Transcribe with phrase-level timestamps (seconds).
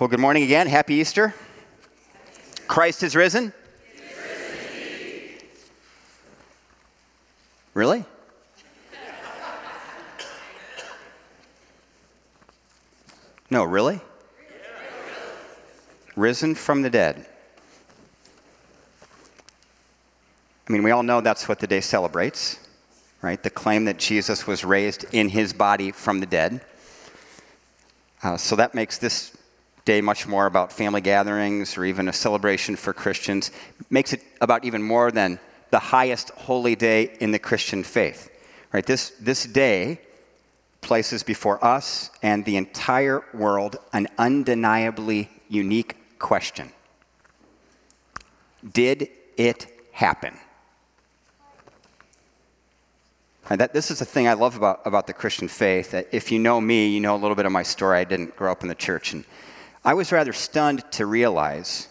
[0.00, 0.66] Well, good morning again.
[0.66, 1.34] Happy Easter.
[2.66, 3.52] Christ is risen.
[7.74, 8.06] Really?
[13.50, 14.00] No, really?
[16.16, 17.26] Risen from the dead.
[20.66, 22.58] I mean, we all know that's what the day celebrates,
[23.20, 23.42] right?
[23.42, 26.62] The claim that Jesus was raised in his body from the dead.
[28.22, 29.36] Uh, so that makes this
[29.98, 33.50] much more about family gatherings or even a celebration for Christians.
[33.88, 35.40] Makes it about even more than
[35.70, 38.30] the highest holy day in the Christian faith.
[38.72, 38.86] Right?
[38.86, 40.00] This, this day
[40.80, 46.70] places before us and the entire world an undeniably unique question
[48.72, 50.38] Did it happen?
[53.48, 55.90] And that, this is the thing I love about, about the Christian faith.
[55.90, 57.98] That if you know me, you know a little bit of my story.
[57.98, 59.12] I didn't grow up in the church.
[59.12, 59.24] And
[59.84, 61.88] I was rather stunned to realize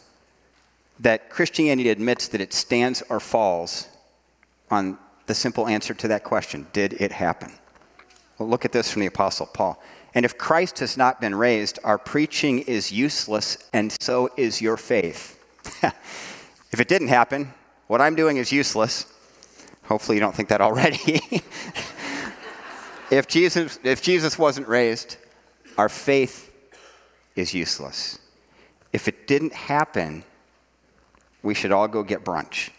[0.99, 3.87] that Christianity admits that it stands or falls
[4.69, 7.51] on the simple answer to that question Did it happen?
[8.37, 9.81] Well, look at this from the Apostle Paul.
[10.15, 14.75] And if Christ has not been raised, our preaching is useless, and so is your
[14.77, 15.39] faith.
[16.71, 17.53] if it didn't happen,
[17.87, 19.05] what I'm doing is useless.
[19.83, 21.21] Hopefully, you don't think that already.
[23.11, 25.17] if, Jesus, if Jesus wasn't raised,
[25.77, 26.48] our faith
[27.39, 28.19] is useless.
[28.91, 30.23] If it didn't happen,
[31.41, 32.69] we should all go get brunch.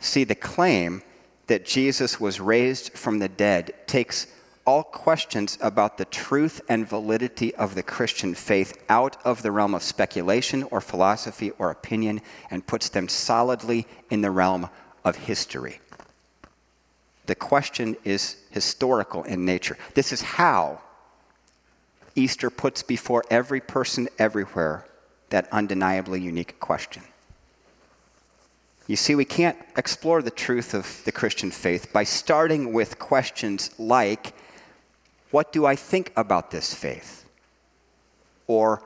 [0.00, 1.02] See, the claim
[1.46, 4.26] that Jesus was raised from the dead takes
[4.66, 9.74] all questions about the truth and validity of the Christian faith out of the realm
[9.74, 14.68] of speculation or philosophy or opinion and puts them solidly in the realm
[15.04, 15.80] of history.
[17.26, 19.78] The question is historical in nature.
[19.94, 20.80] This is how
[22.16, 24.86] Easter puts before every person everywhere
[25.28, 27.02] that undeniably unique question.
[28.86, 33.70] You see, we can't explore the truth of the Christian faith by starting with questions
[33.78, 34.32] like
[35.30, 37.24] What do I think about this faith?
[38.46, 38.82] Or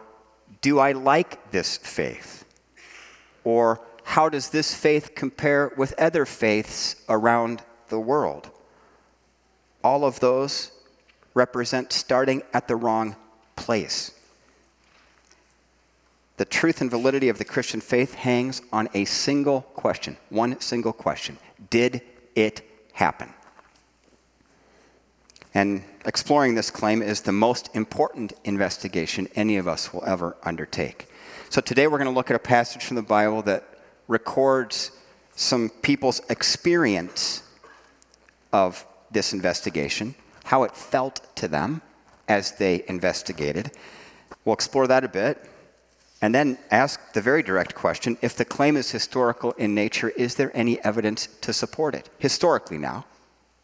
[0.62, 2.44] Do I like this faith?
[3.44, 8.50] Or How does this faith compare with other faiths around the world?
[9.84, 10.72] All of those
[11.34, 13.16] represent starting at the wrong
[13.56, 14.12] place.
[16.36, 20.92] The truth and validity of the Christian faith hangs on a single question, one single
[20.92, 21.38] question
[21.68, 22.00] Did
[22.34, 23.32] it happen?
[25.52, 31.08] And exploring this claim is the most important investigation any of us will ever undertake.
[31.50, 33.64] So today we're going to look at a passage from the Bible that
[34.06, 34.92] records
[35.34, 37.42] some people's experience
[38.52, 40.14] of this investigation,
[40.50, 41.80] how it felt to them
[42.26, 43.70] as they investigated.
[44.44, 45.48] We'll explore that a bit.
[46.20, 50.34] And then ask the very direct question if the claim is historical in nature, is
[50.34, 52.10] there any evidence to support it?
[52.18, 53.06] Historically, now,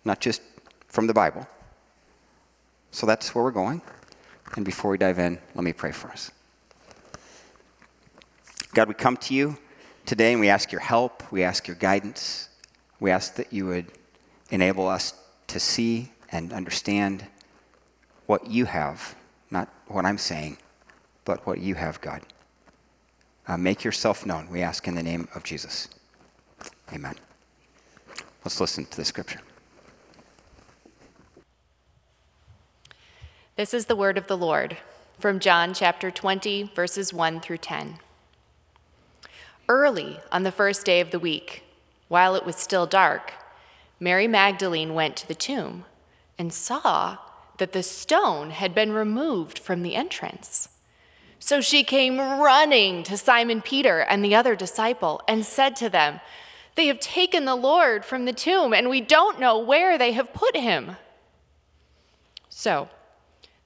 [0.04, 0.40] not just
[0.86, 1.48] from the Bible.
[2.92, 3.82] So that's where we're going.
[4.54, 6.30] And before we dive in, let me pray for us.
[8.74, 9.58] God, we come to you
[10.04, 12.48] today and we ask your help, we ask your guidance,
[13.00, 13.86] we ask that you would
[14.50, 15.14] enable us
[15.48, 17.26] to see and understand
[18.26, 19.14] what you have,
[19.50, 20.58] not what I'm saying,
[21.24, 22.22] but what you have, God.
[23.46, 25.88] Uh, make yourself known, we ask in the name of Jesus.
[26.92, 27.14] Amen.
[28.44, 29.40] Let's listen to the scripture.
[33.56, 34.76] This is the word of the Lord
[35.18, 37.98] from John chapter 20, verses 1 through 10.
[39.68, 41.62] Early on the first day of the week,
[42.08, 43.32] while it was still dark,
[43.98, 45.84] Mary Magdalene went to the tomb
[46.38, 47.18] and saw
[47.58, 50.68] that the stone had been removed from the entrance.
[51.38, 56.20] So she came running to Simon Peter and the other disciple and said to them,
[56.74, 60.32] They have taken the Lord from the tomb, and we don't know where they have
[60.32, 60.96] put him.
[62.48, 62.88] So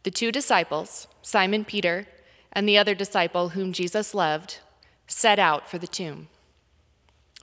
[0.03, 2.07] the two disciples, Simon Peter
[2.53, 4.59] and the other disciple whom Jesus loved,
[5.07, 6.29] set out for the tomb.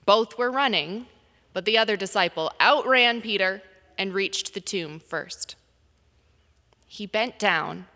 [0.06, 1.08] Both were running,
[1.54, 3.62] but the other disciple outran Peter
[3.98, 5.56] and reached the tomb first.
[6.86, 7.88] He bent down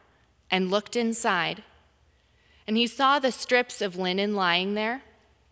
[0.50, 1.64] and looked inside
[2.68, 5.04] and he saw the strips of linen lying there,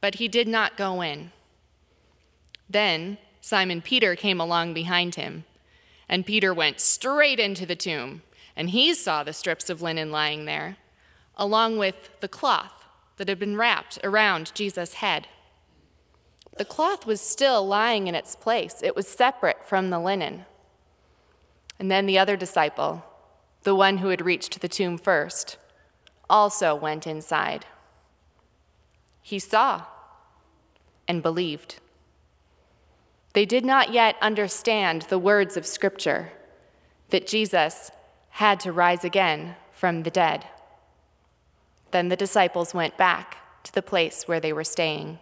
[0.01, 1.31] but he did not go in.
[2.69, 5.43] Then Simon Peter came along behind him,
[6.07, 8.21] and Peter went straight into the tomb,
[8.55, 10.77] and he saw the strips of linen lying there,
[11.35, 12.85] along with the cloth
[13.17, 15.27] that had been wrapped around Jesus' head.
[16.59, 20.45] The cloth was still lying in its place, it was separate from the linen.
[21.79, 23.05] And then the other disciple,
[23.63, 25.55] the one who had reached the tomb first,
[26.29, 27.65] also went inside.
[29.21, 29.85] He saw
[31.07, 31.79] and believed.
[33.31, 36.33] They did not yet understand the words of Scripture
[37.09, 37.89] that Jesus
[38.31, 40.45] had to rise again from the dead.
[41.91, 45.19] Then the disciples went back to the place where they were staying.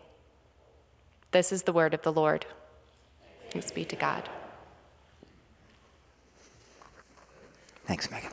[1.32, 2.46] This is the word of the Lord.
[3.52, 4.28] Thanks be to God.
[7.86, 8.32] Thanks, Megan.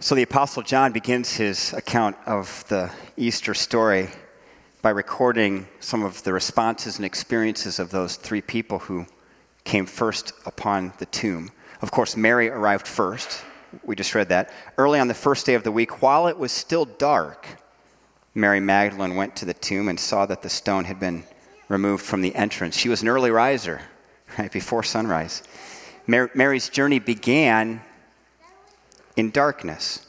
[0.00, 4.08] So the Apostle John begins his account of the Easter story
[4.82, 9.06] by recording some of the responses and experiences of those three people who
[9.64, 11.50] came first upon the tomb.
[11.80, 13.42] Of course, Mary arrived first.
[13.82, 14.52] We just read that.
[14.76, 17.46] Early on the first day of the week, while it was still dark,
[18.34, 21.24] Mary Magdalene went to the tomb and saw that the stone had been
[21.68, 22.76] removed from the entrance.
[22.76, 23.80] She was an early riser,
[24.38, 25.42] right before sunrise.
[26.06, 27.80] Mary's journey began
[29.16, 30.06] in darkness.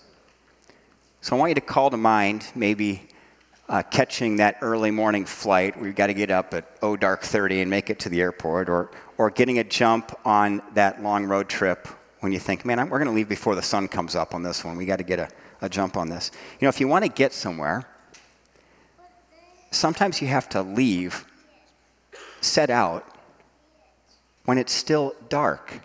[1.22, 3.08] So I want you to call to mind maybe
[3.70, 5.80] uh, catching that early morning flight.
[5.80, 8.70] We've got to get up at oh dark 30 and make it to the airport,
[8.70, 11.88] or, or getting a jump on that long road trip
[12.20, 14.64] when you think, man, we're going to leave before the sun comes up on this
[14.64, 14.78] one.
[14.78, 15.30] We got to get a,
[15.62, 16.32] a jump on this.
[16.60, 17.88] You know, if you want to get somewhere,
[19.76, 21.26] sometimes you have to leave,
[22.42, 23.06] set out,
[24.46, 25.82] when it's still dark,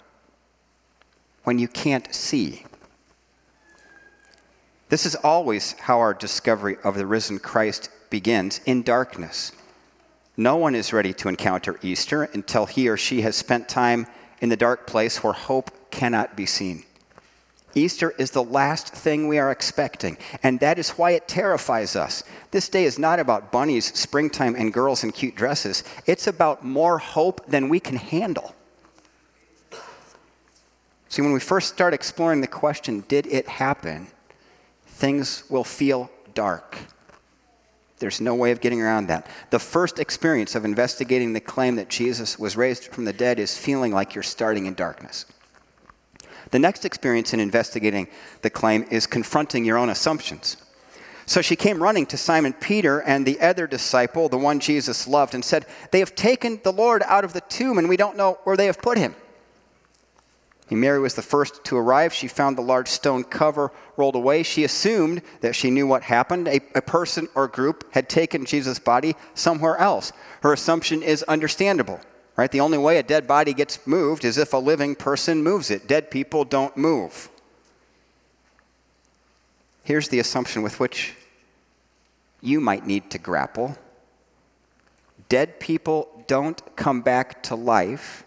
[1.44, 2.64] when you can't see.
[4.90, 9.52] This is always how our discovery of the risen Christ begins in darkness.
[10.36, 14.06] No one is ready to encounter Easter until he or she has spent time
[14.40, 16.84] in the dark place where hope cannot be seen.
[17.74, 22.24] Easter is the last thing we are expecting, and that is why it terrifies us.
[22.50, 25.84] This day is not about bunnies, springtime, and girls in cute dresses.
[26.06, 28.54] It's about more hope than we can handle.
[31.08, 34.06] See, when we first start exploring the question, did it happen?
[34.86, 36.76] Things will feel dark.
[37.98, 39.26] There's no way of getting around that.
[39.50, 43.58] The first experience of investigating the claim that Jesus was raised from the dead is
[43.58, 45.26] feeling like you're starting in darkness.
[46.50, 48.08] The next experience in investigating
[48.42, 50.56] the claim is confronting your own assumptions.
[51.26, 55.34] So she came running to Simon Peter and the other disciple, the one Jesus loved,
[55.34, 58.40] and said, They have taken the Lord out of the tomb, and we don't know
[58.42, 59.14] where they have put him.
[60.76, 62.12] Mary was the first to arrive.
[62.12, 64.42] She found the large stone cover rolled away.
[64.42, 66.46] She assumed that she knew what happened.
[66.46, 70.12] A, a, person or group had taken Jesus' body somewhere else.
[70.42, 72.00] Her assumption is understandable.
[72.40, 72.50] Right?
[72.50, 75.86] The only way a dead body gets moved is if a living person moves it.
[75.86, 77.28] Dead people don't move.
[79.84, 81.12] Here's the assumption with which
[82.40, 83.76] you might need to grapple
[85.28, 88.24] dead people don't come back to life.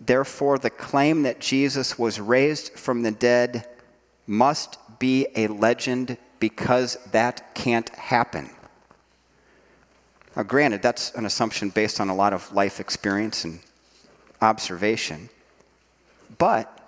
[0.00, 3.64] Therefore, the claim that Jesus was raised from the dead
[4.26, 8.50] must be a legend because that can't happen.
[10.36, 13.60] Now, granted, that's an assumption based on a lot of life experience and
[14.40, 15.28] observation,
[16.38, 16.78] but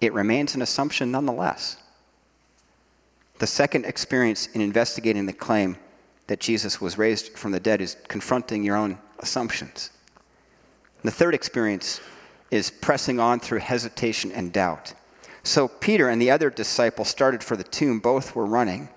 [0.00, 1.76] it remains an assumption nonetheless.
[3.38, 5.76] The second experience in investigating the claim
[6.26, 9.90] that Jesus was raised from the dead is confronting your own assumptions.
[11.02, 12.00] The third experience
[12.50, 14.94] is pressing on through hesitation and doubt.
[15.42, 18.00] So Peter and the other disciple started for the tomb.
[18.00, 18.88] Both were running.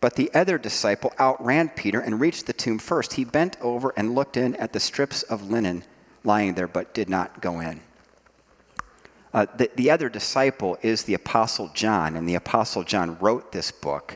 [0.00, 3.14] But the other disciple outran Peter and reached the tomb first.
[3.14, 5.84] He bent over and looked in at the strips of linen
[6.24, 7.80] lying there, but did not go in.
[9.34, 13.70] Uh, the, the other disciple is the Apostle John, and the Apostle John wrote this
[13.70, 14.14] book.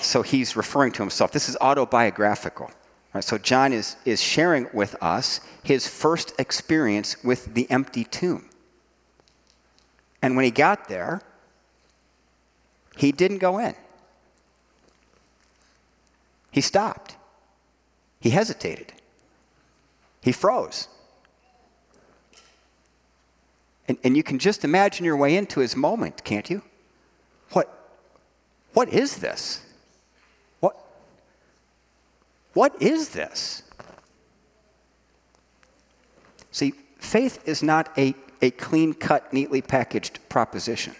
[0.00, 1.32] So he's referring to himself.
[1.32, 2.70] This is autobiographical.
[3.12, 3.24] Right?
[3.24, 8.48] So John is, is sharing with us his first experience with the empty tomb.
[10.22, 11.22] And when he got there,
[12.96, 13.74] he didn't go in.
[16.50, 17.16] He stopped.
[18.20, 18.92] He hesitated.
[20.20, 20.88] He froze.
[23.86, 26.62] And, and you can just imagine your way into his moment, can't you?
[27.52, 27.96] What,
[28.74, 29.62] what is this?
[30.60, 30.76] What,
[32.52, 33.62] what is this?
[36.50, 40.94] See, faith is not a, a clean cut, neatly packaged proposition.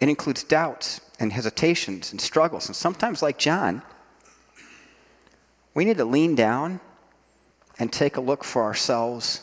[0.00, 2.66] It includes doubts and hesitations and struggles.
[2.66, 3.82] And sometimes, like John,
[5.74, 6.80] we need to lean down
[7.78, 9.40] and take a look for ourselves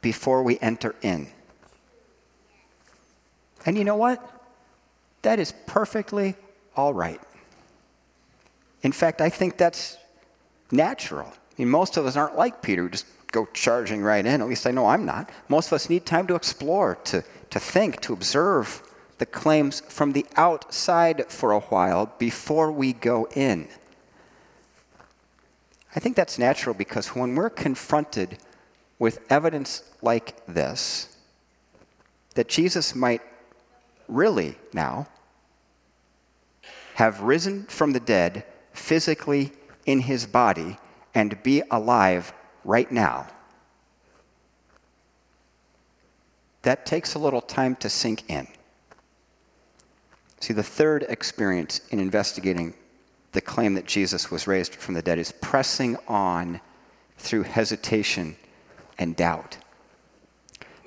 [0.00, 1.28] before we enter in.
[3.66, 4.20] And you know what?
[5.22, 6.34] That is perfectly
[6.76, 7.20] all right.
[8.82, 9.96] In fact, I think that's
[10.70, 11.28] natural.
[11.28, 14.40] I mean, most of us aren't like Peter, who just go charging right in.
[14.42, 15.30] At least I know I'm not.
[15.48, 18.82] Most of us need time to explore, to, to think, to observe
[19.18, 23.68] the claims from the outside for a while before we go in.
[25.96, 28.38] I think that's natural because when we're confronted
[28.98, 31.16] with evidence like this,
[32.34, 33.22] that Jesus might
[34.08, 35.06] really now
[36.94, 39.52] have risen from the dead physically
[39.86, 40.78] in his body
[41.14, 42.32] and be alive
[42.64, 43.28] right now.
[46.62, 48.48] That takes a little time to sink in.
[50.40, 52.74] See, the third experience in investigating
[53.34, 56.60] the claim that Jesus was raised from the dead is pressing on
[57.18, 58.36] through hesitation
[58.96, 59.58] and doubt.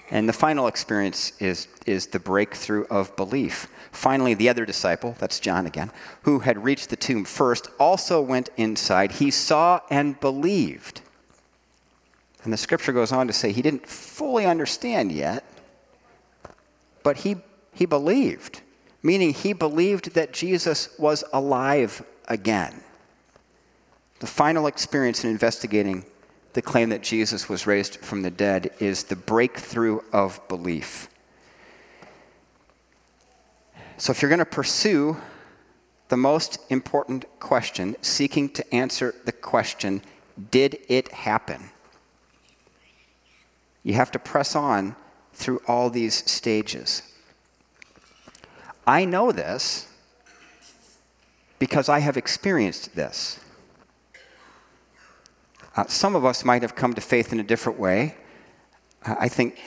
[0.09, 3.67] And the final experience is, is the breakthrough of belief.
[3.91, 8.49] Finally, the other disciple, that's John again, who had reached the tomb first, also went
[8.55, 9.13] inside.
[9.13, 11.01] He saw and believed.
[12.45, 15.43] And the scripture goes on to say he didn't fully understand yet,
[17.03, 17.37] but he,
[17.73, 18.61] he believed,
[19.03, 22.83] meaning he believed that Jesus was alive again.
[24.19, 26.05] The final experience in investigating
[26.53, 31.07] the claim that Jesus was raised from the dead is the breakthrough of belief.
[33.97, 35.17] So, if you're going to pursue
[36.09, 40.01] the most important question, seeking to answer the question,
[40.51, 41.69] did it happen?
[43.83, 44.95] You have to press on
[45.33, 47.03] through all these stages.
[48.85, 49.86] I know this
[51.59, 53.39] because I have experienced this.
[55.75, 58.15] Uh, some of us might have come to faith in a different way.
[59.05, 59.59] Uh, I think,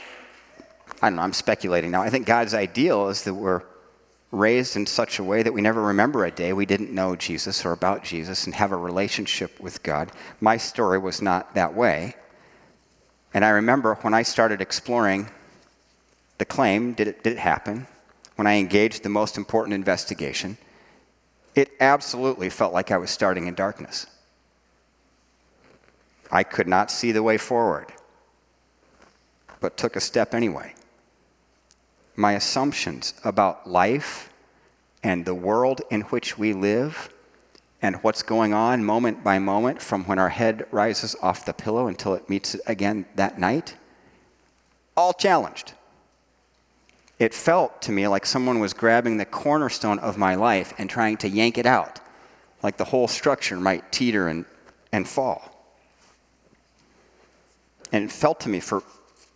[1.00, 2.02] I don't know, I'm speculating now.
[2.02, 3.62] I think God's ideal is that we're
[4.32, 7.64] raised in such a way that we never remember a day we didn't know Jesus
[7.64, 10.12] or about Jesus and have a relationship with God.
[10.40, 12.14] My story was not that way.
[13.34, 15.28] And I remember when I started exploring
[16.38, 17.86] the claim, did it, did it happen?
[18.36, 20.58] When I engaged the most important investigation,
[21.54, 24.06] it absolutely felt like I was starting in darkness.
[26.30, 27.86] I could not see the way forward,
[29.58, 30.74] but took a step anyway.
[32.14, 34.30] My assumptions about life
[35.02, 37.10] and the world in which we live
[37.82, 41.86] and what's going on moment by moment from when our head rises off the pillow
[41.86, 43.74] until it meets it again that night,
[44.96, 45.72] all challenged.
[47.20, 51.18] It felt to me like someone was grabbing the cornerstone of my life and trying
[51.18, 52.00] to yank it out,
[52.62, 54.46] like the whole structure might teeter and,
[54.90, 55.42] and fall.
[57.92, 58.82] And it felt to me for,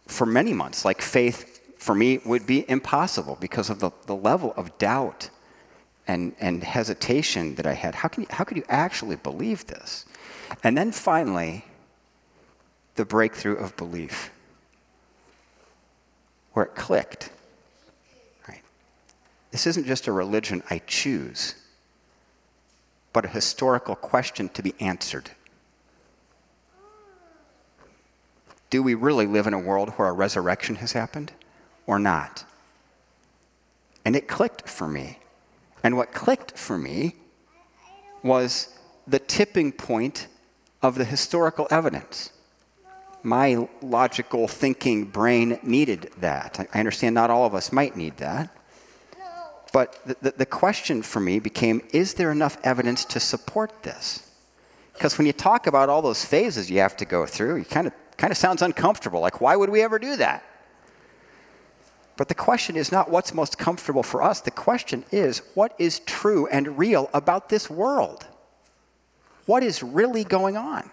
[0.07, 4.55] for many months like faith for me would be impossible because of the, the level
[4.57, 5.29] of doubt
[6.07, 7.97] and, and hesitation that I had.
[7.97, 10.07] How, can you, how could you actually believe this?
[10.63, 11.67] And then finally,
[12.95, 14.31] the breakthrough of belief,
[16.55, 17.29] where it clicked.
[19.55, 21.55] This isn't just a religion I choose,
[23.13, 25.31] but a historical question to be answered.
[28.75, 31.31] do we really live in a world where a resurrection has happened
[31.87, 32.45] or not?
[34.05, 35.21] And it clicked for me.
[35.85, 37.15] And what clicked for me
[38.25, 40.27] was the tipping point
[40.83, 42.31] of the historical evidence.
[43.23, 46.69] My logical thinking brain needed that.
[46.75, 48.51] I understand not all of us might need that.
[49.75, 54.31] But the, the, the question for me became is there enough evidence to support this?
[54.95, 57.89] Because when you talk about all those phases you have to go through, it kind
[57.89, 59.21] of Kind of sounds uncomfortable.
[59.21, 60.45] Like, why would we ever do that?
[62.17, 64.41] But the question is not what's most comfortable for us.
[64.41, 68.27] The question is what is true and real about this world?
[69.47, 70.91] What is really going on?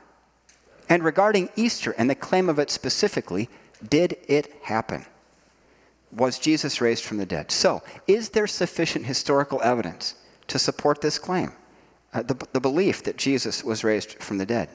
[0.89, 3.49] And regarding Easter and the claim of it specifically,
[3.87, 5.05] did it happen?
[6.13, 7.51] Was Jesus raised from the dead?
[7.51, 10.15] So, is there sufficient historical evidence
[10.47, 11.53] to support this claim?
[12.13, 14.69] Uh, the, the belief that Jesus was raised from the dead?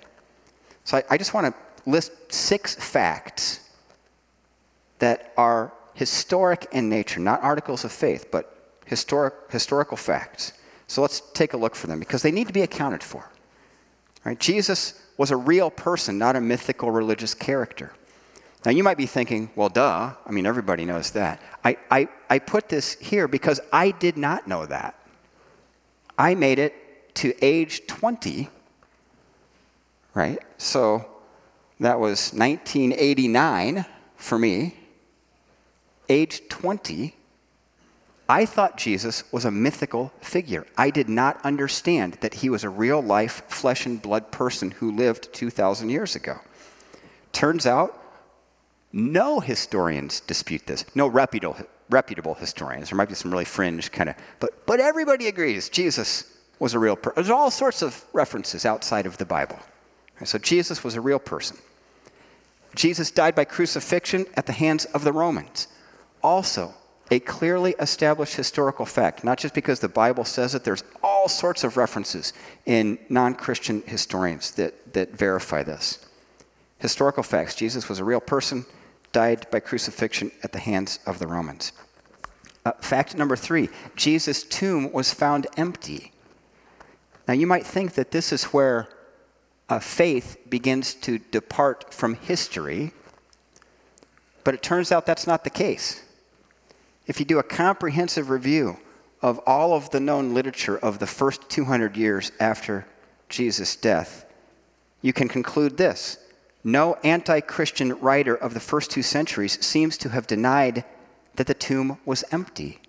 [0.85, 3.69] So, I, I just want to list six facts
[4.99, 10.53] that are historic in nature, not articles of faith, but historic, historical facts.
[10.87, 13.29] So let's take a look for them because they need to be accounted for.
[14.25, 14.39] Right?
[14.39, 17.93] Jesus was a real person, not a mythical religious character.
[18.67, 20.13] Now, you might be thinking, well, duh.
[20.27, 21.41] I mean, everybody knows that.
[21.65, 24.99] I, I, I put this here because I did not know that.
[26.19, 28.49] I made it to age 20,
[30.15, 30.41] right?
[30.59, 31.07] So
[31.79, 34.75] that was 1989 for me.
[36.09, 37.15] Age 20,
[38.29, 40.67] I thought Jesus was a mythical figure.
[40.77, 44.91] I did not understand that he was a real life, flesh and blood person who
[44.91, 46.41] lived 2,000 years ago.
[47.31, 48.03] Turns out,
[48.97, 50.87] no historians dispute this.
[50.95, 51.59] No reputable,
[51.91, 52.89] reputable historians.
[52.89, 56.79] There might be some really fringe kind of, but, but everybody agrees Jesus was a
[56.79, 57.15] real person.
[57.17, 59.59] There's all sorts of references outside of the Bible.
[60.25, 61.59] So Jesus was a real person.
[62.75, 65.69] Jesus died by crucifixion at the hands of the Romans.
[66.23, 66.73] Also,
[67.11, 71.65] a clearly established historical fact, not just because the Bible says it, there's all sorts
[71.65, 72.33] of references
[72.65, 75.99] in non Christian historians that, that verify this.
[76.79, 78.65] Historical facts Jesus was a real person,
[79.17, 81.73] died by crucifixion at the hands of the Romans.
[82.67, 86.13] Uh, fact number three Jesus' tomb was found empty.
[87.27, 88.89] Now, you might think that this is where
[89.71, 92.93] uh, faith begins to depart from history,
[94.45, 96.05] but it turns out that's not the case.
[97.07, 98.77] If you do a comprehensive review
[99.23, 102.87] of all of the known literature of the first 200 years after
[103.31, 104.27] Jesus' death,
[105.01, 106.19] you can conclude this
[106.67, 110.85] no anti Christian writer of the first two centuries seems to have denied
[111.37, 112.81] that the tomb was empty.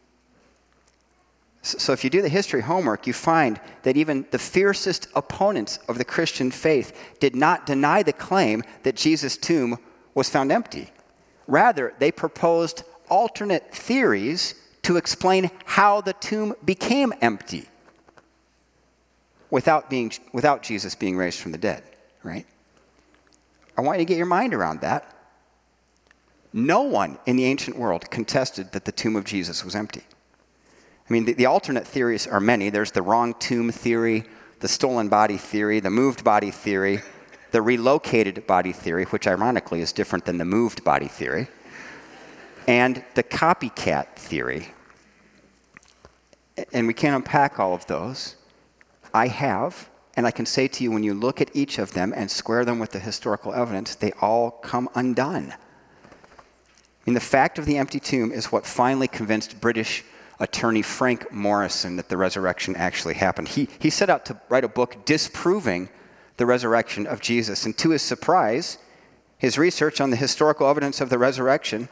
[1.61, 5.99] So, if you do the history homework, you find that even the fiercest opponents of
[5.99, 9.77] the Christian faith did not deny the claim that Jesus' tomb
[10.15, 10.89] was found empty.
[11.45, 17.67] Rather, they proposed alternate theories to explain how the tomb became empty
[19.51, 21.83] without, being, without Jesus being raised from the dead,
[22.23, 22.47] right?
[23.77, 25.13] I want you to get your mind around that.
[26.51, 30.03] No one in the ancient world contested that the tomb of Jesus was empty.
[31.09, 32.69] I mean, the, the, alternate theories are many.
[32.69, 34.25] There's the wrong tomb theory,
[34.59, 37.01] the stolen body theory, the moved body theory,
[37.51, 41.47] the relocated body theory, which ironically is different than the moved body theory,
[42.67, 44.69] and the copycat theory.
[46.73, 48.35] And we can't unpack all of those.
[49.13, 52.13] I have, and I can say to you, when you look at each of them
[52.13, 55.53] and square them with the historical evidence, they all come undone.
[57.07, 60.03] Mean, the fact of the empty tomb is what finally convinced British
[60.41, 63.47] attorney Frank Morison that the resurrection actually happened.
[63.47, 65.87] He, he set out to write a book disproving
[66.35, 67.65] the resurrection of Jesus.
[67.65, 68.77] And to his surprise,
[69.37, 71.87] his research on the historical evidence of the resurrection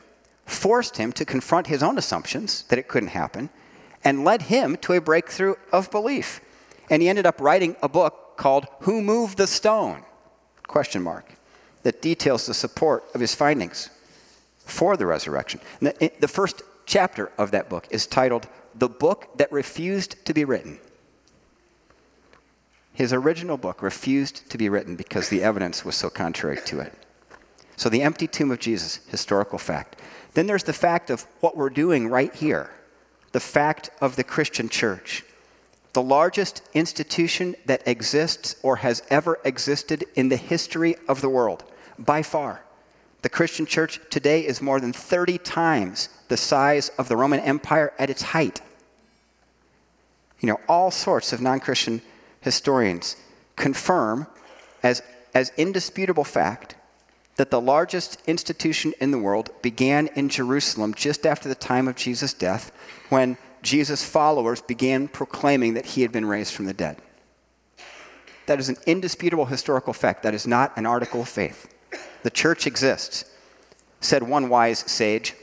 [0.45, 3.49] forced him to confront his own assumptions that it couldn't happen
[4.03, 6.41] and led him to a breakthrough of belief.
[6.89, 10.03] And he ended up writing a book called Who Moved the Stone?
[10.67, 11.33] Question mark.
[11.83, 13.89] That details the support of his findings
[14.59, 15.59] for the resurrection.
[15.79, 20.45] The, the first chapter of that book is titled The Book That Refused to Be
[20.45, 20.79] Written.
[22.93, 26.93] His original book refused to be written because the evidence was so contrary to it.
[27.75, 30.01] So, the empty tomb of Jesus, historical fact.
[30.33, 32.71] Then there's the fact of what we're doing right here,
[33.33, 35.25] the fact of the Christian church
[35.95, 41.63] the largest institution that exists or has ever existed in the history of the world,
[41.97, 42.61] by far.
[43.21, 47.93] The Christian church today is more than 30 times the size of the Roman Empire
[47.97, 48.61] at its height.
[50.41, 52.01] You know, all sorts of non Christian
[52.41, 53.15] historians
[53.55, 54.27] confirm
[54.83, 55.01] as,
[55.33, 56.75] as indisputable fact
[57.37, 61.95] that the largest institution in the world began in Jerusalem just after the time of
[61.95, 62.73] Jesus' death
[63.07, 66.97] when Jesus' followers began proclaiming that he had been raised from the dead.
[68.45, 70.23] That is an indisputable historical fact.
[70.23, 71.67] That is not an article of faith.
[72.23, 73.25] The church exists.
[73.99, 75.33] Said one wise sage,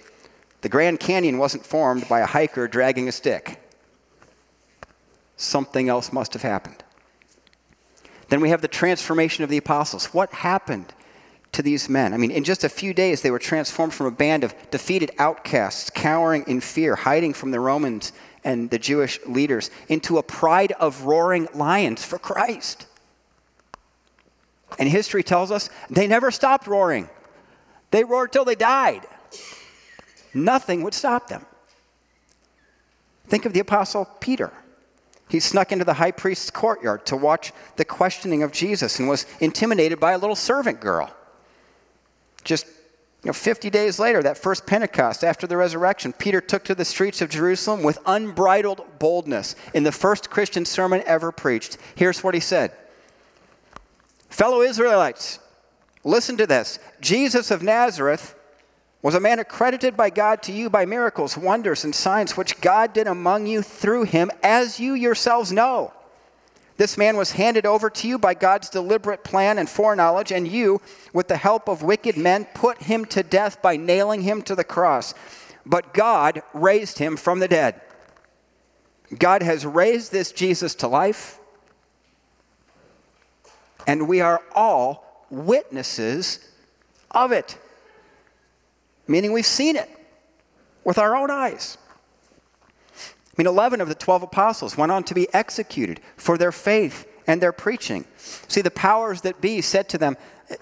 [0.60, 3.60] the Grand Canyon wasn't formed by a hiker dragging a stick.
[5.36, 6.84] Something else must have happened.
[8.28, 10.14] Then we have the transformation of the apostles.
[10.14, 10.94] What happened
[11.52, 12.14] to these men.
[12.14, 15.10] I mean, in just a few days, they were transformed from a band of defeated
[15.18, 18.12] outcasts, cowering in fear, hiding from the Romans
[18.42, 22.86] and the Jewish leaders, into a pride of roaring lions for Christ.
[24.78, 27.10] And history tells us they never stopped roaring.
[27.90, 29.06] They roared till they died.
[30.32, 31.44] Nothing would stop them.
[33.26, 34.50] Think of the Apostle Peter.
[35.28, 39.26] He snuck into the high priest's courtyard to watch the questioning of Jesus and was
[39.40, 41.14] intimidated by a little servant girl.
[42.44, 42.66] Just
[43.24, 46.84] you know, 50 days later, that first Pentecost after the resurrection, Peter took to the
[46.84, 51.78] streets of Jerusalem with unbridled boldness in the first Christian sermon ever preached.
[51.94, 52.72] Here's what he said
[54.28, 55.38] Fellow Israelites,
[56.02, 56.80] listen to this.
[57.00, 58.34] Jesus of Nazareth
[59.02, 62.92] was a man accredited by God to you by miracles, wonders, and signs which God
[62.92, 65.92] did among you through him, as you yourselves know.
[66.76, 70.80] This man was handed over to you by God's deliberate plan and foreknowledge, and you,
[71.12, 74.64] with the help of wicked men, put him to death by nailing him to the
[74.64, 75.14] cross.
[75.66, 77.80] But God raised him from the dead.
[79.18, 81.38] God has raised this Jesus to life,
[83.86, 86.38] and we are all witnesses
[87.10, 87.58] of it.
[89.06, 89.90] Meaning we've seen it
[90.84, 91.76] with our own eyes.
[93.32, 97.08] I mean, 11 of the 12 apostles went on to be executed for their faith
[97.26, 98.04] and their preaching.
[98.16, 100.16] See, the powers that be said to them,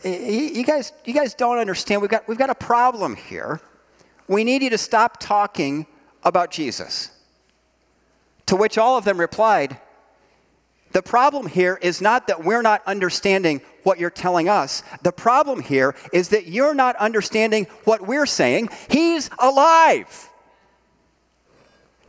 [0.04, 2.00] you guys, you guys don't understand.
[2.00, 3.60] We've got, we've got a problem here.
[4.28, 5.86] We need you to stop talking
[6.22, 7.10] about Jesus.
[8.46, 9.78] To which all of them replied,
[10.92, 14.84] The problem here is not that we're not understanding what you're telling us.
[15.02, 18.68] The problem here is that you're not understanding what we're saying.
[18.88, 20.29] He's alive.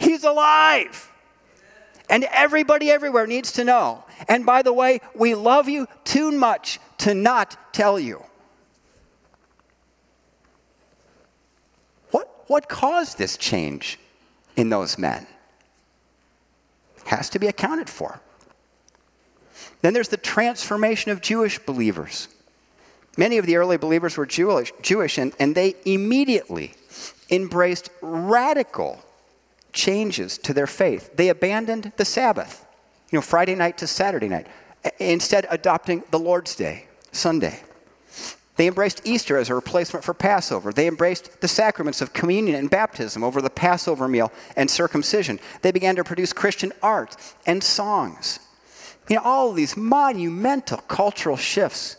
[0.02, 1.12] He's alive.
[2.10, 4.04] And everybody everywhere needs to know.
[4.28, 8.24] And by the way, we love you too much to not tell you.
[12.10, 14.00] What, what caused this change
[14.58, 15.28] in those men?
[17.06, 18.20] Has to be accounted for.
[19.82, 22.28] Then there's the transformation of Jewish believers.
[23.18, 26.74] Many of the early believers were Jewish, Jewish and, and they immediately
[27.30, 29.04] embraced radical
[29.74, 31.16] changes to their faith.
[31.16, 32.66] They abandoned the Sabbath,
[33.12, 34.48] you know, Friday night to Saturday night,
[35.00, 37.60] instead adopting the Lord's Day, Sunday.
[38.58, 40.72] They embraced Easter as a replacement for Passover.
[40.72, 45.40] They embraced the sacraments of communion and baptism over the Passover meal and circumcision.
[45.62, 48.40] They began to produce Christian art and songs.
[49.10, 51.98] You know, all these monumental cultural shifts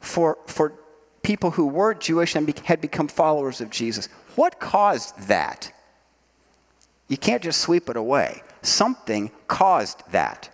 [0.00, 0.74] for, for
[1.22, 4.08] people who were Jewish and be, had become followers of Jesus.
[4.36, 5.72] What caused that?
[7.08, 8.42] You can't just sweep it away.
[8.62, 10.48] Something caused that.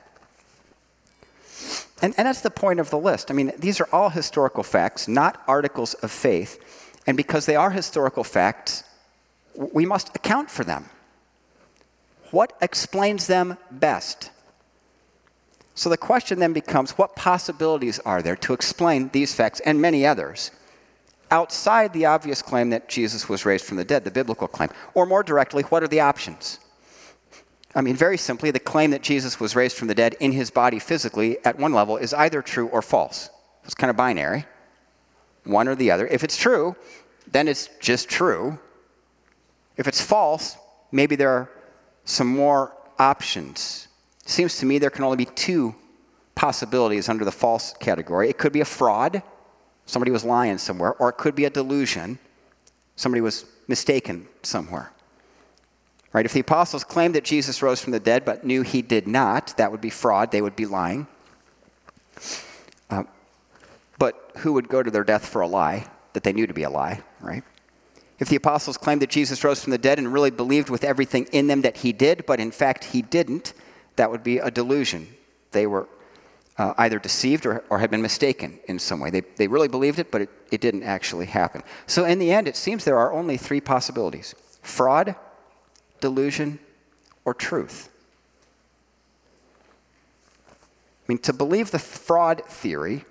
[2.01, 3.31] And, and that's the point of the list.
[3.31, 6.59] I mean, these are all historical facts, not articles of faith.
[7.07, 8.85] And because they are historical facts,
[9.55, 10.89] we must account for them.
[12.31, 14.31] What explains them best?
[15.75, 20.07] So the question then becomes what possibilities are there to explain these facts and many
[20.07, 20.51] others
[21.31, 24.71] outside the obvious claim that Jesus was raised from the dead, the biblical claim?
[24.95, 26.61] Or more directly, what are the options?
[27.75, 30.51] I mean, very simply, the claim that Jesus was raised from the dead in his
[30.51, 33.31] body physically at one level is either true or false.
[33.65, 34.47] It's kind of binary,
[35.45, 36.07] one or the other.
[36.07, 36.77] If it's true,
[37.31, 38.59] then it's just true.
[39.77, 40.57] If it's false,
[40.91, 41.51] maybe there are
[42.05, 43.89] some more options.
[44.25, 45.75] Seems to me there can only be two
[46.35, 48.31] possibilities under the false category.
[48.31, 49.23] It could be a fraud,
[49.89, 52.19] somebody was lying somewhere, or it could be a delusion,
[52.95, 54.93] somebody was mistaken somewhere.
[56.13, 56.25] Right?
[56.25, 59.57] If the apostles claimed that Jesus rose from the dead but knew he did not,
[59.57, 60.31] that would be fraud.
[60.31, 61.07] They would be lying.
[62.91, 63.05] Uh,
[63.99, 66.63] but who would go to their death for a lie that they knew to be
[66.63, 67.43] a lie, right?
[68.19, 71.27] If the apostles claimed that Jesus rose from the dead and really believed with everything
[71.33, 73.55] in them that he did, but in fact he didn't,
[73.97, 75.09] that would be a delusion.
[75.53, 75.89] They were
[76.59, 79.11] uh, either deceived or, or had been mistaken in some way.
[79.11, 81.63] They, they really believed it, but it, it didn't actually happen.
[81.87, 85.15] So, in the end, it seems there are only three possibilities fraud,
[86.01, 86.59] delusion,
[87.25, 87.89] or truth.
[91.09, 93.05] I mean, to believe the fraud theory,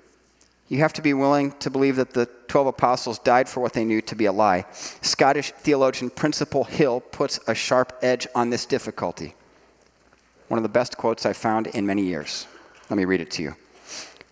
[0.67, 3.85] you have to be willing to believe that the 12 apostles died for what they
[3.85, 4.65] knew to be a lie.
[5.01, 9.33] Scottish theologian Principal Hill puts a sharp edge on this difficulty.
[10.49, 12.45] One of the best quotes I've found in many years.
[12.89, 13.55] Let me read it to you.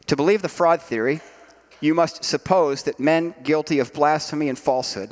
[0.07, 1.21] To believe the fraud theory,
[1.81, 5.11] you must suppose that men guilty of blasphemy and falsehood,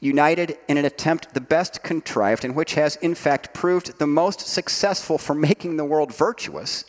[0.00, 4.40] united in an attempt the best contrived, and which has in fact proved the most
[4.40, 6.84] successful for making the world virtuous,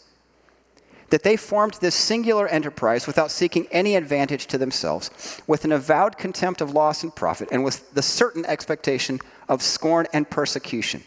[1.09, 6.17] that they formed this singular enterprise without seeking any advantage to themselves, with an avowed
[6.17, 11.03] contempt of loss and profit, and with the certain expectation of scorn and persecution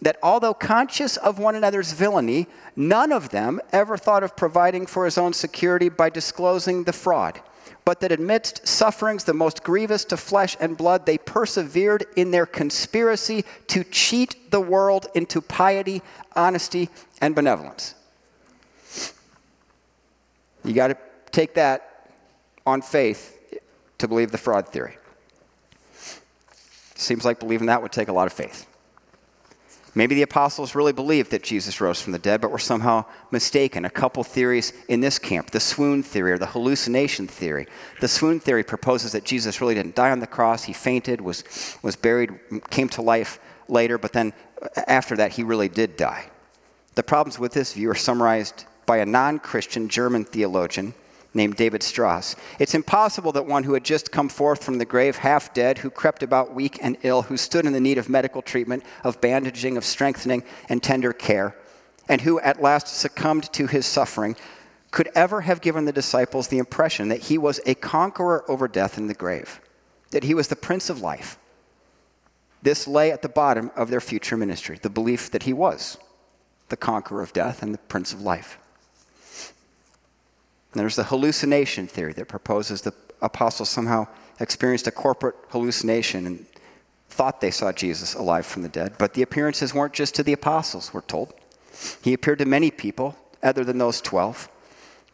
[0.00, 5.04] that although conscious of one another's villainy, none of them ever thought of providing for
[5.04, 7.40] his own security by disclosing the fraud,
[7.84, 12.46] but that amidst sufferings the most grievous to flesh and blood, they persevered in their
[12.46, 16.02] conspiracy to cheat the world into piety,
[16.36, 17.94] honesty, and benevolence.
[20.64, 20.98] You got to
[21.30, 22.10] take that
[22.66, 23.34] on faith
[23.96, 24.98] to believe the fraud theory.
[26.94, 28.67] Seems like believing that would take a lot of faith.
[29.98, 33.84] Maybe the apostles really believed that Jesus rose from the dead, but were somehow mistaken.
[33.84, 37.66] A couple theories in this camp the swoon theory or the hallucination theory.
[38.00, 41.42] The swoon theory proposes that Jesus really didn't die on the cross, he fainted, was,
[41.82, 42.30] was buried,
[42.70, 44.32] came to life later, but then
[44.86, 46.26] after that, he really did die.
[46.94, 50.94] The problems with this view are summarized by a non Christian German theologian
[51.38, 52.36] named David Strauss.
[52.58, 55.88] It's impossible that one who had just come forth from the grave half dead, who
[55.88, 59.78] crept about weak and ill, who stood in the need of medical treatment, of bandaging,
[59.78, 61.56] of strengthening, and tender care,
[62.06, 64.36] and who at last succumbed to his suffering,
[64.90, 68.98] could ever have given the disciples the impression that he was a conqueror over death
[68.98, 69.60] and the grave,
[70.10, 71.38] that he was the Prince of Life.
[72.62, 75.96] This lay at the bottom of their future ministry, the belief that he was
[76.68, 78.58] the conqueror of death and the Prince of Life.
[80.72, 84.06] There's the hallucination theory that proposes the apostles somehow
[84.40, 86.46] experienced a corporate hallucination and
[87.08, 88.94] thought they saw Jesus alive from the dead.
[88.98, 91.34] But the appearances weren't just to the apostles, we're told.
[92.02, 94.48] He appeared to many people other than those 12.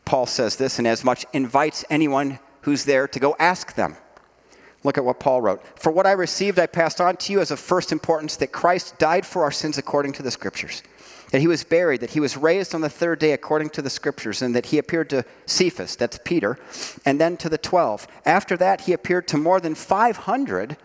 [0.05, 3.97] Paul says this, and as much invites anyone who's there to go ask them.
[4.83, 5.63] Look at what Paul wrote.
[5.79, 8.99] For what I received, I passed on to you as of first importance that Christ
[8.99, 10.83] died for our sins according to the Scriptures,
[11.35, 13.91] that he was buried, that he was raised on the third day according to the
[13.91, 16.57] Scriptures, and that he appeared to Cephas, that's Peter,
[17.05, 18.07] and then to the twelve.
[18.25, 20.77] After that, he appeared to more than 500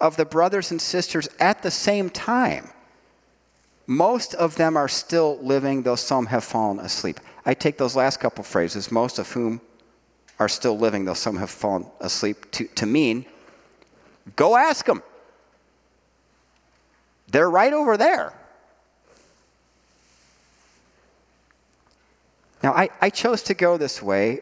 [0.00, 2.70] of the brothers and sisters at the same time.
[3.86, 7.20] Most of them are still living, though some have fallen asleep.
[7.44, 9.60] I take those last couple phrases, most of whom
[10.38, 13.26] are still living, though some have fallen asleep, to, to mean
[14.36, 15.02] go ask them.
[17.30, 18.32] They're right over there.
[22.62, 24.40] Now, I, I chose to go this way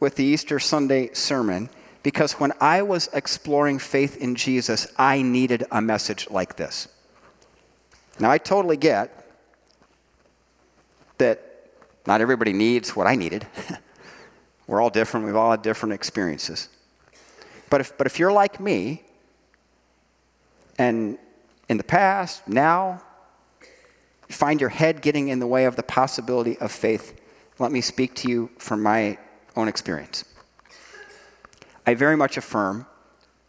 [0.00, 1.70] with the Easter Sunday sermon
[2.02, 6.88] because when I was exploring faith in Jesus, I needed a message like this.
[8.18, 9.26] Now, I totally get
[11.18, 11.68] that
[12.06, 13.46] not everybody needs what I needed.
[14.66, 16.68] We're all different, we've all had different experiences.
[17.68, 19.02] But if, but if you're like me,
[20.78, 21.18] and
[21.68, 23.02] in the past, now,
[24.28, 27.19] you find your head getting in the way of the possibility of faith,
[27.60, 29.18] let me speak to you from my
[29.54, 30.24] own experience.
[31.86, 32.86] I very much affirm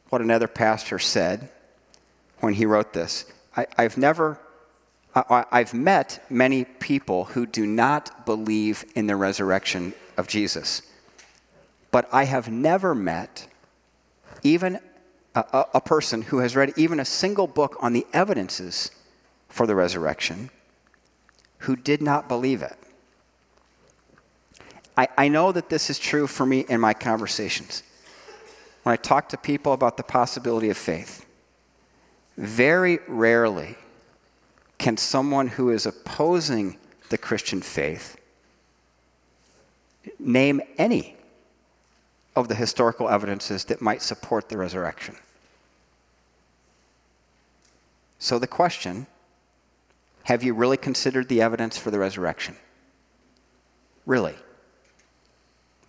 [0.09, 1.49] what another pastor said
[2.41, 3.25] when he wrote this.
[3.55, 4.37] I, have never,
[5.15, 10.81] I, I've met many people who do not believe in the resurrection of Jesus,
[11.89, 13.47] but I have never met
[14.43, 14.79] even
[15.35, 18.91] a, a person who has read even a single book on the evidences
[19.47, 20.49] for the resurrection
[21.59, 22.77] who did not believe it.
[24.97, 27.83] I, I know that this is true for me in my conversations
[28.83, 31.25] when I talk to people about the possibility of faith,
[32.37, 33.75] very rarely
[34.77, 36.77] can someone who is opposing
[37.09, 38.17] the Christian faith
[40.17, 41.15] name any
[42.35, 45.15] of the historical evidences that might support the resurrection.
[48.17, 49.07] So, the question
[50.23, 52.55] have you really considered the evidence for the resurrection?
[54.05, 54.35] Really?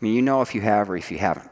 [0.02, 1.48] I mean, you know if you have or if you haven't.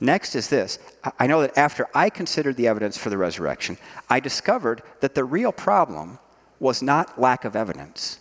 [0.00, 0.80] Next is this
[1.20, 3.78] I know that after I considered the evidence for the resurrection,
[4.10, 6.18] I discovered that the real problem
[6.58, 8.18] was not lack of evidence.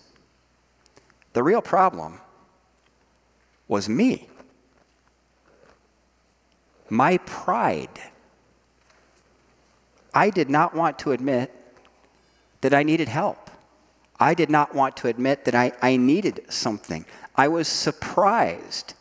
[1.34, 2.20] The real problem
[3.68, 4.30] was me.
[6.88, 8.00] My pride.
[10.14, 11.52] I did not want to admit
[12.62, 13.45] that I needed help.
[14.20, 17.06] I did not want to admit that I, I needed something.
[17.36, 18.94] I was surprised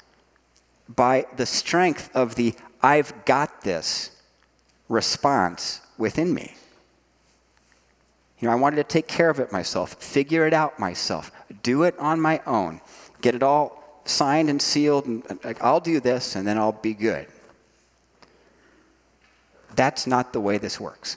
[0.88, 4.11] by the strength of the I've got this
[4.88, 6.55] response within me.
[8.38, 11.31] You know, I wanted to take care of it myself, figure it out myself,
[11.62, 12.81] do it on my own,
[13.22, 16.92] get it all signed and sealed, and like, I'll do this and then I'll be
[16.92, 17.27] good.
[19.74, 21.16] That's not the way this works.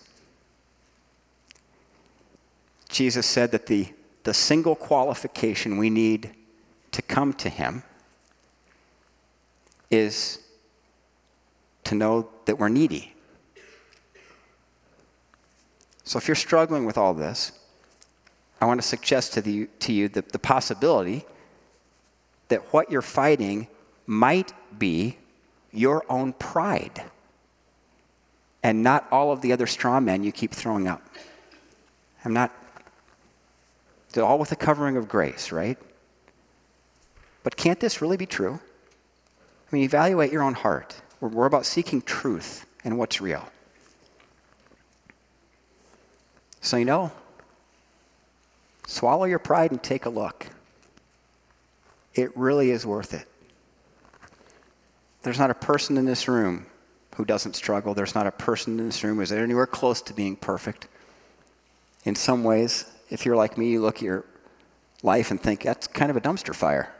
[2.97, 3.89] Jesus said that the,
[4.23, 6.31] the single qualification we need
[6.89, 7.83] to come to Him
[9.91, 10.39] is
[11.83, 13.13] to know that we're needy.
[16.05, 17.51] So if you're struggling with all this,
[18.59, 21.23] I want to suggest to, the, to you the, the possibility
[22.47, 23.67] that what you're fighting
[24.07, 25.19] might be
[25.71, 27.03] your own pride
[28.63, 31.07] and not all of the other straw men you keep throwing up.
[32.25, 32.51] I'm not,
[34.23, 35.77] all with the covering of grace, right?
[37.43, 38.59] But can't this really be true?
[39.71, 41.01] I mean, evaluate your own heart.
[41.19, 43.49] We're, we're about seeking truth and what's real.
[46.61, 47.11] So, you know,
[48.85, 50.47] swallow your pride and take a look.
[52.13, 53.27] It really is worth it.
[55.21, 56.65] There's not a person in this room
[57.15, 57.93] who doesn't struggle.
[57.93, 60.87] There's not a person in this room who's anywhere close to being perfect.
[62.05, 64.25] In some ways, if you're like me, you look at your
[65.03, 66.93] life and think, that's kind of a dumpster fire.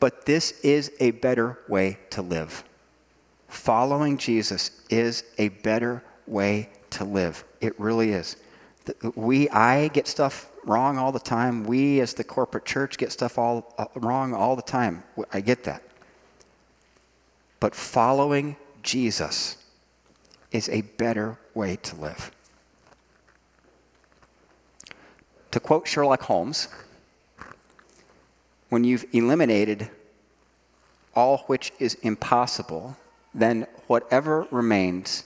[0.00, 2.64] But this is a better way to live.
[3.48, 7.44] Following Jesus is a better way to live.
[7.60, 8.36] It really is.
[9.14, 11.64] We, I get stuff wrong all the time.
[11.64, 15.04] We, as the corporate church, get stuff all uh, wrong all the time.
[15.32, 15.82] I get that.
[17.60, 19.56] But following Jesus
[20.52, 22.30] is a better way to live.
[25.54, 26.66] To quote Sherlock Holmes,
[28.70, 29.88] when you've eliminated
[31.14, 32.96] all which is impossible,
[33.32, 35.22] then whatever remains,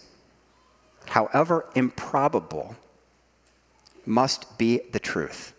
[1.07, 2.77] however improbable,
[4.05, 5.55] must be the truth.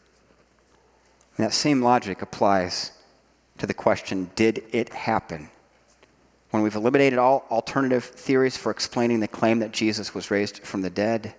[1.35, 2.91] And that same logic applies
[3.57, 5.49] to the question did it happen?
[6.51, 10.83] When we've eliminated all alternative theories for explaining the claim that Jesus was raised from
[10.83, 11.33] the dead,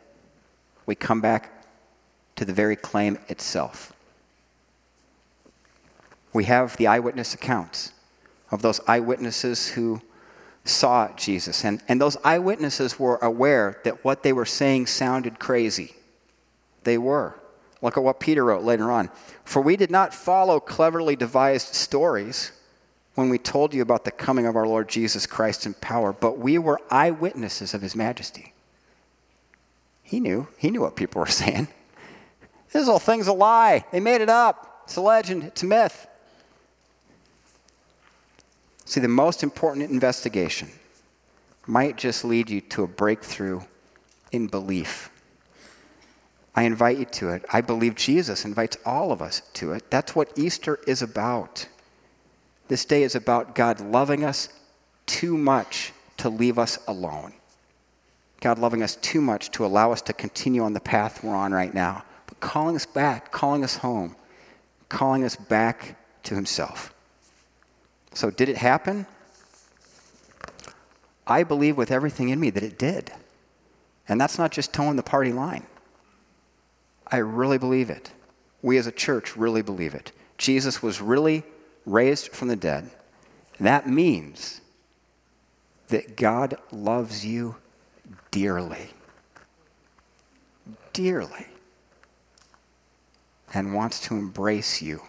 [0.85, 1.60] we come back
[2.41, 3.93] to the very claim itself.
[6.33, 7.93] We have the eyewitness accounts
[8.51, 10.01] of those eyewitnesses who
[10.65, 11.67] saw Jesus.
[11.67, 15.93] And, and those eyewitnesses were aware that what they were saying sounded crazy.
[16.85, 17.39] They were.
[17.83, 19.11] Look at what Peter wrote later on.
[19.45, 22.53] For we did not follow cleverly devised stories
[23.17, 26.39] when we told you about the coming of our Lord Jesus Christ in power, but
[26.39, 28.55] we were eyewitnesses of his majesty.
[30.03, 30.49] He knew.
[30.57, 31.69] He knew what people were saying.
[32.73, 33.85] This whole thing's a lie.
[33.93, 34.83] They made it up.
[34.85, 35.45] It's a legend.
[35.45, 36.07] It's a myth.
[38.85, 40.69] See, the most important investigation
[41.67, 43.61] might just lead you to a breakthrough
[44.33, 45.11] in belief.
[46.55, 47.45] I invite you to it.
[47.53, 49.91] I believe Jesus invites all of us to it.
[49.91, 51.69] That's what Easter is about.
[52.69, 54.49] This day is about God loving us
[55.07, 57.33] too much to leave us alone.
[58.41, 61.53] God loving us too much to allow us to continue on the path we're on
[61.53, 62.05] right now,
[62.41, 64.17] calling us back, calling us home,
[64.89, 66.93] calling us back to Himself.
[68.13, 69.07] So, did it happen?
[71.27, 73.13] I believe with everything in me that it did.
[74.09, 75.65] And that's not just toeing the party line.
[77.07, 78.11] I really believe it.
[78.63, 80.11] We as a church really believe it.
[80.39, 81.45] Jesus was really
[81.87, 82.91] raised from the dead.
[83.61, 84.61] That means
[85.89, 87.57] that God loves you
[88.31, 88.91] dearly.
[90.93, 91.47] Dearly.
[93.53, 95.03] And wants to embrace you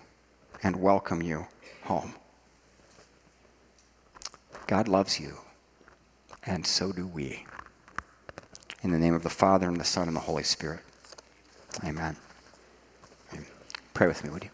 [0.63, 1.47] and welcome you
[1.83, 2.15] home.
[4.67, 5.37] God loves you,
[6.45, 7.45] and so do we.
[8.83, 10.79] In the name of the Father, and the Son, and the Holy Spirit.
[11.83, 12.15] Amen.
[13.93, 14.49] Pray with me, would you?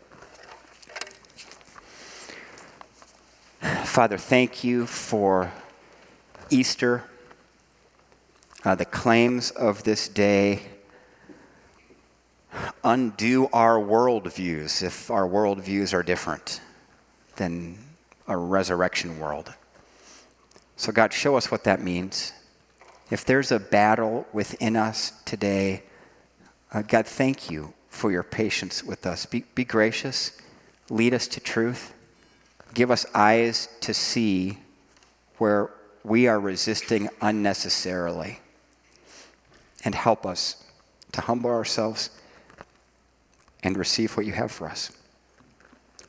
[3.86, 5.52] Father, thank you for
[6.50, 7.04] Easter.
[8.66, 10.64] Uh, the claims of this day
[12.88, 16.62] undo our worldviews if our worldviews are different
[17.36, 17.78] than
[18.30, 19.54] a resurrection world.
[20.78, 22.32] So, God, show us what that means.
[23.12, 25.84] If there's a battle within us today,
[26.72, 29.26] uh, God, thank you for your patience with us.
[29.26, 30.32] Be, be gracious,
[30.90, 31.94] lead us to truth,
[32.74, 34.60] give us eyes to see
[35.40, 35.72] where
[36.06, 38.40] we are resisting unnecessarily,
[39.84, 40.64] and help us
[41.12, 42.12] to humble ourselves
[43.64, 44.92] and receive what you have for us.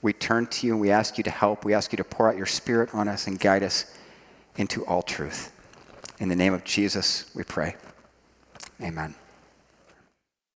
[0.01, 1.65] We turn to you and we ask you to help.
[1.65, 3.97] We ask you to pour out your spirit on us and guide us
[4.57, 5.53] into all truth.
[6.21, 7.77] In the name of Jesus, we pray.
[8.81, 9.15] Amen.